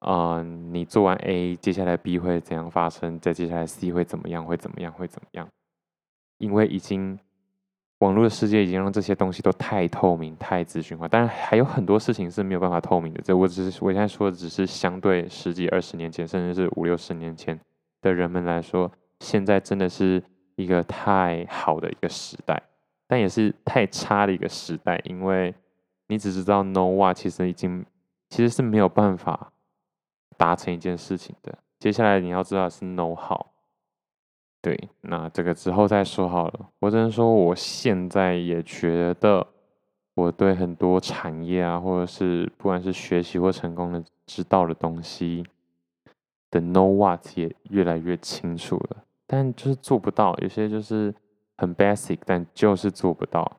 [0.06, 5.46] 嗯、你做完 A，接下来 B 会怎样发生，再接下来 C 会怎么样，会怎么样，会怎么样？
[6.38, 7.18] 因为已经
[8.02, 13.22] 网络的世界已经让这些东西都太透明、太资讯化，当然还有很多事情是没有办法透明的。
[13.22, 17.58] 这我只是我现在说的只是相对十几、二十年前，甚至是五六十年前
[18.00, 20.22] 的人们来说，现在真的是。
[20.54, 22.62] 一个太好的一个时代，
[23.08, 25.52] 但也是太差的一个时代，因为
[26.08, 27.84] 你只知道 know what，其实已经
[28.28, 29.50] 其实是没有办法
[30.36, 31.58] 达成一件事情的。
[31.78, 33.46] 接下来你要知道是 no how，
[34.62, 36.68] 对，那这个之后再说好了。
[36.78, 39.44] 我只能说，我现在也觉得
[40.14, 45.44] 我对很多产业啊，或者是不管是学习或成功的知道的东西
[46.48, 49.04] 的 know what 也越来越清楚了。
[49.26, 51.12] 但就是做不到，有些就是
[51.56, 53.58] 很 basic，但就是做不到，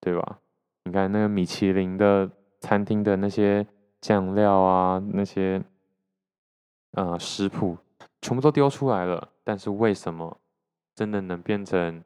[0.00, 0.38] 对吧？
[0.84, 3.66] 你看那个米其林的餐厅的那些
[4.00, 5.62] 酱料啊，那些
[6.92, 7.76] 呃食谱，
[8.22, 10.38] 全部都丢出来了，但是为什么
[10.94, 12.04] 真的能变成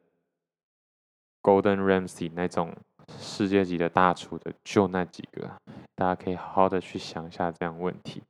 [1.42, 2.74] Golden Ramsy 那种
[3.18, 5.60] 世界级的大厨的就那几个？
[5.94, 8.22] 大家可以好好的去想一下这样问题。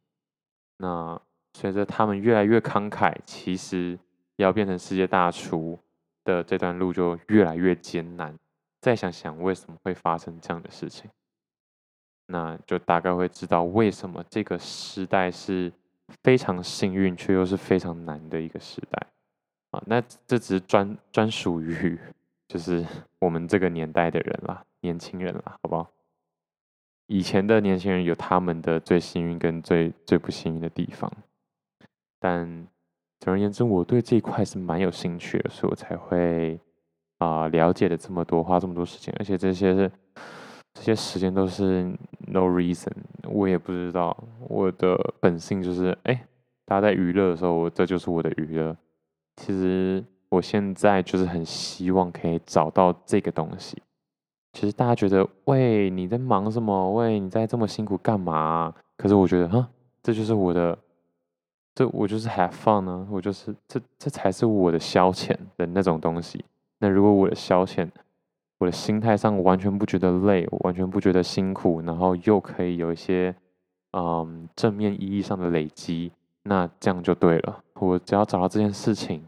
[0.79, 1.21] 那
[1.53, 3.97] 随着他们越来越慷慨，其实。
[4.39, 5.79] 要变成世界大厨
[6.25, 8.37] 的这段路就越来越艰难。
[8.81, 11.09] 再想想为什么会发生这样的事情，
[12.27, 15.73] 那就大概会知道为什么这个时代是
[16.23, 19.07] 非常幸运却又是非常难的一个时代
[19.71, 19.83] 啊。
[19.87, 21.99] 那这只是专专属于
[22.49, 22.85] 就是
[23.19, 25.91] 我们这个年代的人啦，年轻人啦，好不好？
[27.07, 31.11] 以前的年轻人有他们的最幸运跟最最不幸运的地方，
[32.19, 32.67] 但。
[33.21, 36.61] 总而言之，我对这一块是蛮有兴趣的，所以我才会
[37.17, 39.91] 啊、了解了这么多，花这么多时间，而且这些是
[40.75, 41.85] 这些时间都是
[42.27, 44.17] no reason，我也不知道，
[44.49, 46.27] 我的本性就是哎，
[46.67, 48.77] 大家在娱乐的时候，我这就是我的娱乐。
[49.37, 53.81] 其实我现在就是很希望可以找到这个东西。
[54.53, 56.93] 其实大家觉得，喂，你在忙什么？
[56.93, 58.73] 喂，你在这么辛苦干嘛？
[58.97, 59.69] 可是我觉得，哈，
[60.03, 60.79] 这就是我的。
[61.77, 66.45] 这我就是 have fun 呢、我就是这这才是我的消遣的那种东西。
[66.79, 67.91] 那如果我的消遣
[68.59, 73.35] 我的心态上完全不觉得累，我完全不觉得辛苦，然后又可以有一些
[73.93, 76.13] 嗯正面意义上的累积，
[76.45, 77.63] 那这样就对了。
[77.75, 79.25] 我只要找到这件事情，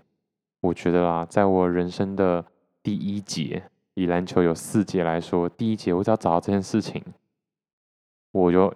[0.60, 2.44] 我觉得啦，在我人生的
[2.82, 7.02] 第一节，以篮球有四节来说，第一节我只要找到这件事情，
[8.32, 8.72] 我就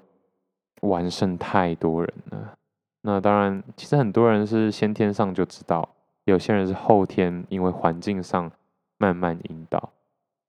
[0.82, 2.54] 完胜太多人了。
[3.02, 5.88] 那当然，其实很多人是先天上就知道，
[6.24, 8.50] 有些人是后天因为环境上
[8.98, 9.90] 慢慢引导。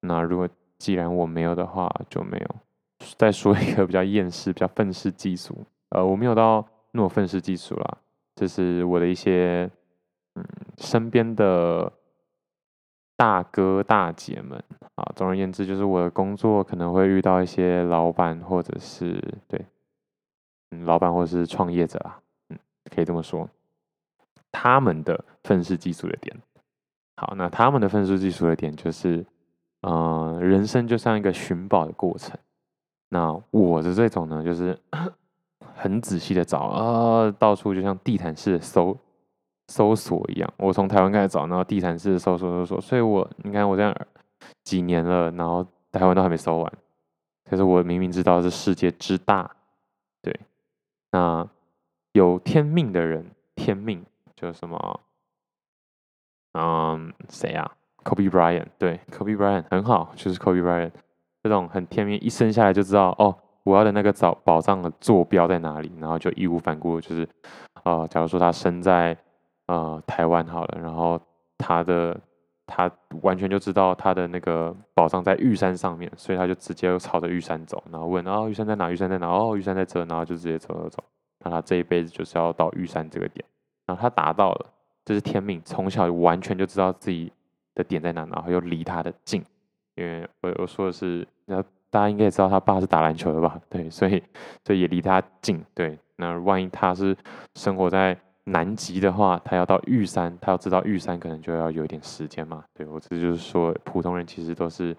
[0.02, 2.56] 那如果既然我没有的话，就没有。
[3.18, 7.98] 再说一个比较厌世、比较愤世嫉俗，呃，我没有到那么愤世嫉俗啦，
[8.36, 9.68] 这是我的一些
[10.36, 10.46] 嗯
[10.78, 11.92] 身边的
[13.16, 15.12] 大哥大姐们啊。
[15.16, 19.66] 总而言之，就是我的工作可能会遇到一些老板或者是对，
[20.70, 22.60] 嗯，老板或者是创业者啊，嗯，
[22.94, 23.50] 可以这么说，
[24.52, 26.36] 他们的愤世嫉俗的点。
[27.18, 29.26] 好，那他们的愤世嫉俗的点就是。
[29.82, 32.38] 嗯、人生就像一个寻宝的过程。
[33.10, 34.78] 那我的这种呢，就是
[35.76, 38.98] 很仔细的找啊、到处就像地毯式的搜
[39.68, 40.54] 搜索一样。
[40.58, 42.80] 我从台湾开始找，然后地毯式的搜索搜索。
[42.82, 43.96] 所以我你看我这样
[44.64, 46.74] 几年了，然后台湾都还没搜完。
[47.50, 49.56] 可是我明明知道这世界之大，
[50.22, 50.40] 对。
[51.12, 51.48] 那
[52.14, 55.00] 有天命的人，天命就是什么？
[56.54, 57.72] 嗯，谁呀
[58.04, 60.92] ？Kobe Bryant，对，Kobe Bryant 很好，就是 Kobe Bryant
[61.44, 67.28] 这种很天命，一生下来就知道哦，我要的那个找宝藏的坐标在哪里，然后就义无反顾，就是
[67.84, 69.18] 呃，假如说他生在
[69.68, 71.20] 呃台湾好了，然后
[71.58, 72.20] 他的
[72.68, 72.90] 他
[73.22, 78.92] 完全就知道他的那个宝藏在玉山上面，所以他就直接朝着玉山走，然后问哦，玉山在哪？
[78.92, 79.28] 玉山在哪？
[79.28, 81.04] 哦，玉山在这，然后就直接走走走，
[81.44, 83.44] 那他这一辈子就是要到玉山这个点，
[83.86, 84.66] 然后他达到了，
[85.06, 87.32] 这是天命，从小完全就知道自己。
[87.76, 88.26] 的点在哪？
[88.26, 89.44] 然后又离他的近，
[89.96, 93.60] 因为我我说的是，那大家应该也知道他爸是打篮球的吧？
[93.70, 94.22] 对，所以
[94.66, 95.64] 所以也离他近。
[95.74, 97.16] 对，那万一他是
[97.56, 102.64] 生活在南极的话，他要到玉山，他要知道玉山可能就要有一点时间嘛。
[102.74, 104.96] 对，我这就是说，普通人其实都是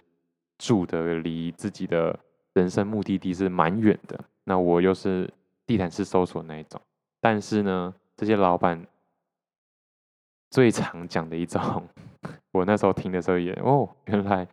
[0.59, 2.19] 住的离自己的
[2.55, 4.19] 人生目的地是蛮远的。
[4.45, 5.29] 那我又是
[5.67, 6.81] 地毯式搜索那一种，
[7.21, 8.85] 但是呢，这些老板
[10.53, 11.89] 最常讲的一种。
[12.53, 14.47] 我那时候听的时候也哦，原来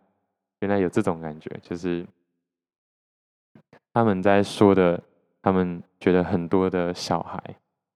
[0.60, 2.04] 原来有这种感觉，就是
[3.92, 4.98] 他们在说的，
[5.42, 7.38] 他们觉得很多的小孩，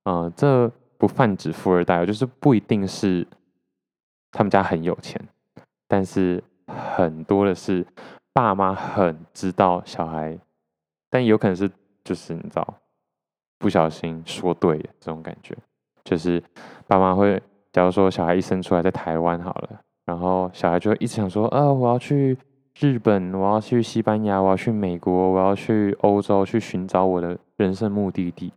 [0.04, 3.26] 嗯、呃，这不泛指富二代，就是不一定是
[4.30, 5.18] 他们家很有钱，
[5.88, 7.86] 但是很多的是
[8.34, 10.38] 爸妈很知道小孩，
[11.08, 11.70] 但有可能是
[12.04, 12.74] 就是你知道
[13.58, 15.56] 不小心说对了这种感觉，
[16.04, 16.42] 就是
[16.86, 17.42] 爸妈会，
[17.74, 19.80] 假如说小孩一生出来在台湾好了。
[20.06, 22.38] 然后小孩就一直想说，啊，我要去
[22.78, 28.52] 日本，我要去西班牙，我要去美国，我要去欧洲，去寻找我的人生目的地。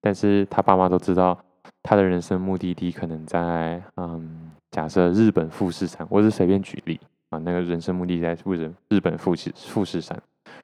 [0.00, 1.36] 但是他爸妈都知道，
[1.82, 6.98] 他的人生目的地可能在，嗯，假设日本富士山，我是随便举例
[7.30, 10.16] 啊，那个人生目的地在日本日本富士富士山。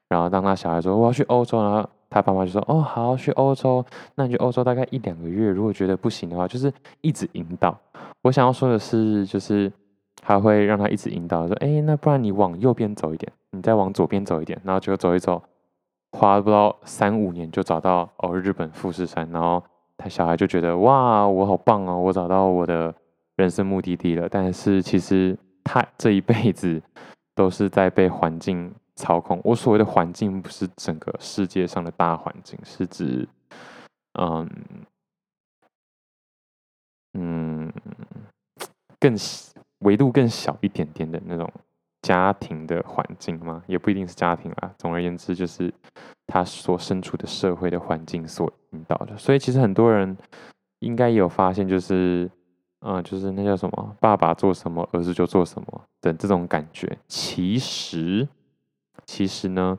[0.09, 7.79] 然后当他小孩说我要去欧洲，然后他爸妈就说，哦，好，去欧洲，那你去欧洲大概一两个月，如果觉得不行的话，就是一直引导。
[8.23, 9.73] 我想要说的是，就是。
[10.21, 15.41] 他会让他一直引导说：“哎，那不然你往右边走一点，你再往左边走一点，然后就走一走，
[16.11, 19.27] 花不到三五年就找到哦日本富士山。
[19.31, 19.63] 然后
[19.97, 22.93] 他小孩就觉得哇，我好棒哦，我找到我的
[23.37, 24.29] 人生目的地了。
[24.29, 26.83] 但是其实他这一辈子
[27.37, 29.41] 都是在被环境操控。
[29.45, 33.29] 我所谓的环境不是整个世界上的大环境，是指
[34.15, 34.49] 嗯
[37.15, 37.73] 嗯
[38.99, 39.17] 更。”
[39.83, 41.49] 维度更小一点点的那种
[42.03, 43.63] 家庭的环境吗？
[43.69, 44.75] 也不一定是家庭啦。
[44.77, 45.73] 总而言之，就是
[46.27, 49.17] 他所身处的社会的环境所引导的。
[49.17, 50.19] 所以，其实很多人
[50.81, 52.29] 应该有发现，就是，
[52.81, 56.99] 嗯，就是那叫什么“爸爸做什么，儿子就做什么”的这种感觉。
[57.07, 58.27] 其实，
[59.09, 59.77] 其实呢，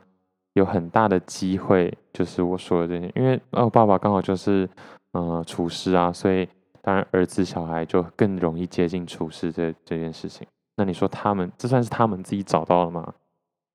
[0.56, 4.68] 有很大的机会，就是我说的这些，因为哦，爸爸刚好就是
[5.13, 6.46] 嗯厨师啊，所以。
[6.82, 10.48] 当然，儿子小孩就更容易接近厨师这这件事情。
[10.77, 13.13] 那你说他们这算是他们自己找到了吗？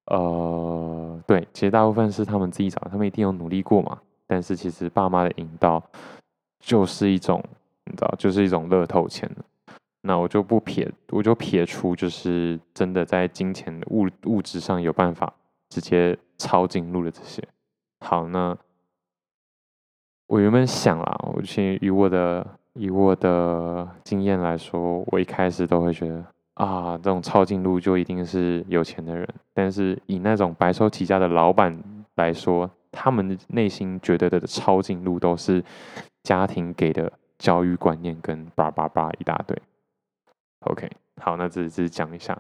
[0.07, 3.99] 呃，对，其实大部分是他们自己找，他们一定有努力过嘛。
[4.27, 5.81] 但是其实爸妈的引导
[6.59, 7.45] 就是一种，
[7.85, 9.31] 你知道，就是一种乐透钱。
[10.01, 15.31] 那我就不撇，我就撇除，就是真的在金钱物物质上有办法
[15.75, 17.43] 直接抄近路的这些。
[18.01, 18.57] 好，那
[20.27, 22.47] 我原本想啦，我先以我的。
[22.77, 29.25] 以我的经验来说，我一开始都会觉得啊，这种抄近路就一定是有钱的人。
[29.53, 31.81] 但是以那种白手起家的老板
[32.17, 35.65] 来说，他们内心觉得的抄近路都是
[36.25, 39.57] 家庭给的教育观念跟叭叭叭一大堆。
[40.63, 42.37] OK，好，那这只是讲一下。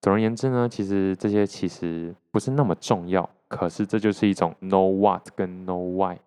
[0.00, 6.18] 总而言之呢，其实这些其实不是那么重要，可是这就是一种 know what 跟 know why。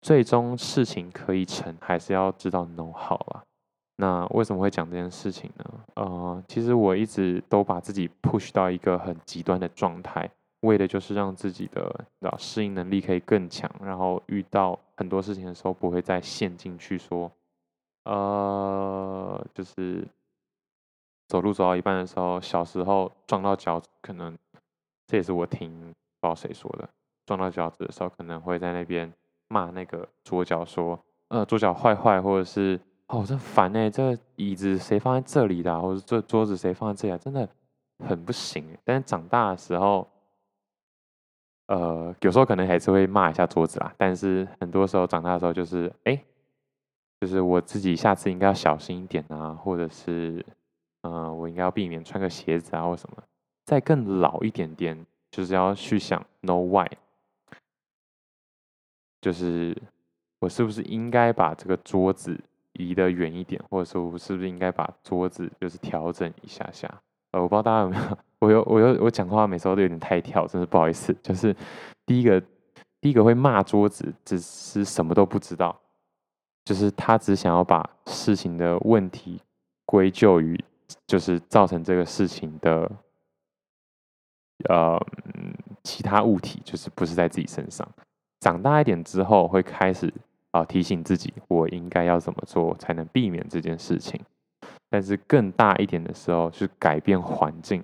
[0.00, 3.42] 最终事情可以成，还是要知道 know how 啦。
[3.96, 5.64] 那为什么会讲这件事情呢？
[5.94, 10.28] 呃，其实我一直都把自己 push 到一个很极端的状态，
[10.60, 17.30] 为的就是让自己的适应能力可以更强，然后遇到很多事情的时候不会再陷进去说，
[18.04, 20.06] 呃，就是
[21.28, 24.36] 走路走到一半的时候，小时候撞到脚，可能
[25.06, 26.88] 这也是我听不知道谁说的，
[27.26, 29.12] 撞到脚趾的时候可能会在那边
[29.48, 30.98] 骂那个桌脚说，
[31.28, 32.80] 呃，桌脚坏坏，或者是。
[33.08, 37.46] 哦，真烦呢、欸，这椅子谁放在这里的、或者这桌子谁放在这里、啊，真的
[37.98, 38.66] 很不行。
[38.82, 40.08] 但是长大的时候，
[41.66, 43.94] 呃，有时候可能还是会骂一下桌子啦。
[43.98, 46.18] 但是很多时候长大的时候，就是哎，
[47.20, 50.44] 就是我自己下次应该要小心一点啊，或者是、
[51.04, 53.22] 呃，我应该要避免穿个鞋子啊，或什么。
[53.64, 56.90] 再更老一点点，就是要去想 know why，
[59.20, 59.76] 就是
[60.40, 62.38] 我是不是应该把这个桌子。
[62.76, 66.92] 移得远一点，或者说我是不是应该把桌子就是调整一下下？
[67.30, 71.14] 呃，我不知道大家有没有，我有我有我讲话每次都有点太跳，真是不好意思。
[71.22, 71.54] 就是
[72.04, 72.42] 第一个
[73.00, 75.80] 第一个会骂桌子，只是什么都不知道，
[76.64, 79.40] 就是他只想要把事情的问题
[79.86, 80.58] 归咎于
[81.06, 82.90] 就是造成这个事情的
[84.68, 84.98] 呃
[85.82, 87.88] 其他物体，就是不是在自己身上。
[88.40, 90.12] 长大一点之后会开始。
[90.54, 90.64] 啊！
[90.64, 94.20] 提醒自己，我应该要怎么做才能避免这件事情。
[94.88, 97.82] 但是更大一点的时候，是改变环境。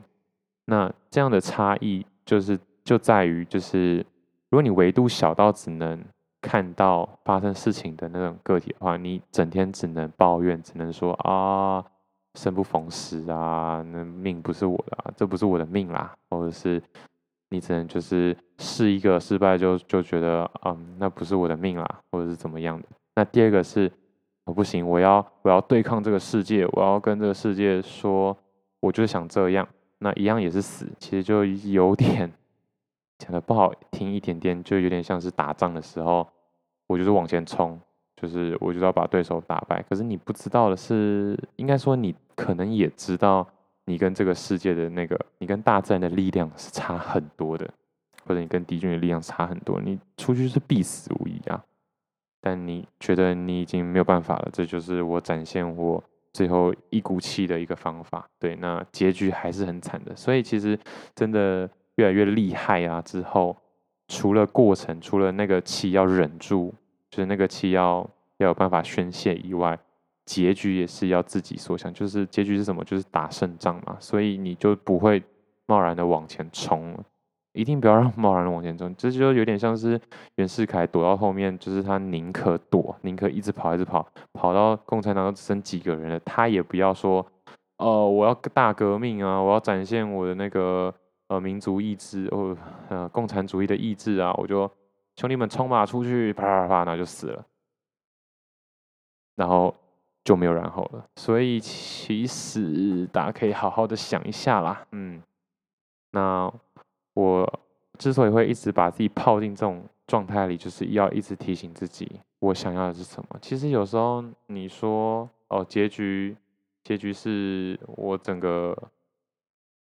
[0.66, 3.96] 那这样的差异，就是就在于，就是
[4.50, 6.00] 如果你维度小到只能
[6.40, 11.84] 看到发生事情的那种个体的话，你整天只能抱怨，只能说啊，
[12.40, 16.82] 生不逢时啊，那命不是我的啊，这不是我的命啦，或者是。
[17.52, 22.86] 你只能就是试一个失败就就觉得，嗯，那不是我的命啦，或者是怎么样的。
[23.16, 23.90] 那第二个是，
[24.44, 28.36] 我不行，我要我要对抗这个世界，我要跟这个世界说，
[28.78, 29.66] 我就是想这样。
[29.98, 32.32] 那一样也是死，其实就有点
[33.18, 36.24] 讲的不好听一点点，就有点像是打仗的时候，
[36.86, 37.76] 我就是往前冲，
[38.20, 39.82] 就是我就要把对手打败。
[39.88, 43.46] 可是你不知道的是，应该说你可能也知道。
[43.86, 47.68] 你跟这个世界的那个，你跟大自然的力量是差很多的，
[48.24, 51.60] 或者你跟敌军的力量差很多，你出去是必死无疑啊。
[52.40, 56.00] 但你觉得你已经没有办法了，这就是我展现我
[56.32, 58.24] 最后一股气的一个方法。
[58.38, 60.14] 对，那结局还是很惨的。
[60.14, 60.78] 所以其实
[61.16, 63.56] 真的越来越厉害啊，之后
[64.06, 66.72] 除了过程，除了那个气要忍住，
[67.10, 68.08] 就是那个气要
[68.38, 69.78] 要有办法宣泄以外。
[70.26, 72.84] 结局也是要自己所想，就是结局是什么？
[72.84, 75.20] 就是打胜仗嘛，所以你就不会
[75.66, 77.04] 贸然的往前冲了，
[77.52, 80.00] 一定不要让贸然的往前冲，这就有点像是
[80.36, 87.26] 袁世凯躲到后面，就是他宁可躲，宁可一直跑，一直跑，跑到共产党都只剩几个人了，他也不要说，
[87.78, 90.94] 呃，我要大革命啊，我要展现我的那个
[91.26, 92.56] 呃民族意志，哦，
[92.88, 94.70] 呃，共产主义的意志啊，我就
[95.16, 97.46] 兄弟们冲吧，出去，啪啪啪，那就死了，
[99.34, 99.74] 然后。
[100.22, 104.86] 就没有然后了，所以其实大家可以好好的想一下啦。
[104.92, 105.20] 嗯，
[106.10, 106.52] 那
[107.14, 107.60] 我
[107.98, 113.38] 之所以会一直把自己泡进这种状态里，就是要一直提醒自己，我想要的是什么。
[113.40, 116.36] 其实有时候你说哦，结局
[116.84, 118.76] 结局是我整个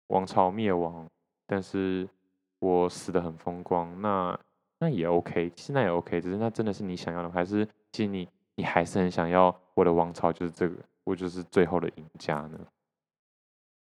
[0.07, 1.05] 王朝灭亡，
[1.49, 2.09] 但是
[2.61, 4.39] 我死得很风光，那
[4.81, 9.55] 那也 OK，其实那也 OK，只是那真的是你想要的，还是其实你你还是很想要。
[9.75, 10.75] 我的王朝就是这个，
[11.05, 12.59] 我就是最后的赢家呢。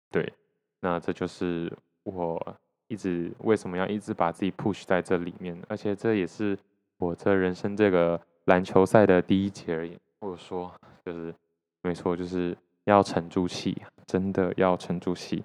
[0.09, 0.33] 对，
[0.79, 1.69] 那这就是
[2.03, 6.57] 我一直为什么要一直把自己 push 在这里面，而且这也是
[6.97, 9.97] 我这人生这个篮球赛的第一节而已。
[10.21, 10.73] 或者说，
[11.03, 11.35] 就是
[11.81, 15.43] 没错，就是要沉住气，真的要沉住气，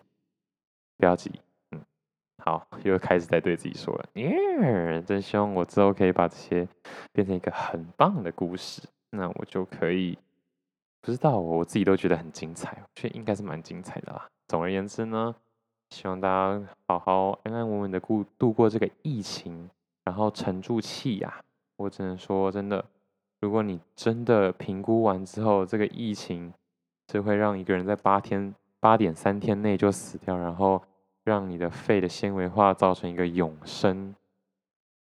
[0.97, 1.33] 不要急。
[2.47, 6.67] 好，又开始在对自己说了，耶，真希望我之后可以把这些
[7.13, 8.81] 变成一个很棒的故事，
[9.11, 10.17] 那我就可以。
[11.01, 14.29] 不知道，我自己都觉得很精彩，却应该是蛮精彩的啦。
[14.47, 15.35] 总而言之呢，
[15.91, 19.69] 希望大家好好安安稳稳的过度过这个疫情，
[20.05, 21.43] 然后沉住气呀。
[21.77, 22.85] 我只能说，真的，
[23.41, 26.53] 如果你真的评估完之后，这个疫情
[27.11, 30.81] 是会让一个人在八天八点三天内就死掉，然后
[31.27, 34.15] 让你的肺的纤维化造成一个永生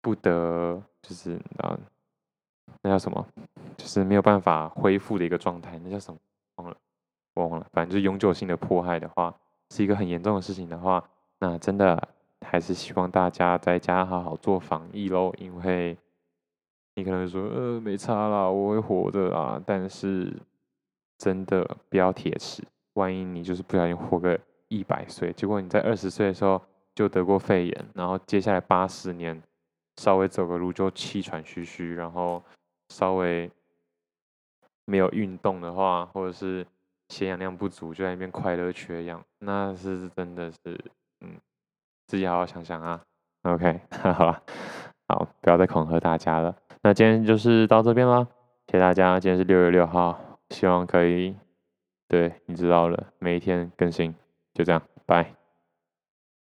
[0.02, 1.78] 不得，就是啊，
[2.82, 3.24] 那叫什么？
[3.76, 6.18] 就是没有办法恢复的一个状态，那叫什么？
[6.56, 6.76] 忘了，
[7.34, 9.32] 忘了，反正就是永久性的迫害的话，
[9.70, 11.08] 是一个很严重的事情的话，
[11.38, 12.08] 那真的
[12.40, 15.96] 还是希望大家在家好好做防疫喽，因为
[16.96, 20.36] 你可能说，呃，没差啦，我会活的啦，但是
[21.16, 24.38] 真的不要铁齿，万一你就是不小心活个
[24.70, 26.60] 一百岁，结果你在二十岁的时候
[26.94, 29.40] 就得过肺炎，然后接下来八十年
[29.98, 32.42] 稍微走个路就气喘吁吁，然后
[32.88, 33.50] 稍微。
[34.86, 36.66] 没有运动的话，或者是
[37.10, 40.58] 血氧量不足，就在那边快乐缺氧，那是真的是，
[41.20, 41.36] 嗯，
[42.08, 43.00] 自己好好想想啊。
[43.42, 44.42] OK， 好了，
[45.06, 46.56] 好，不要再恐吓大家了。
[46.82, 48.26] 那今天就是到这边了，
[48.66, 49.20] 谢谢大家。
[49.20, 50.18] 今天是六月六号，
[50.48, 51.36] 希望可以，
[52.08, 54.12] 对，你知道了，每一天更新，
[54.60, 55.39] 就这样，拜。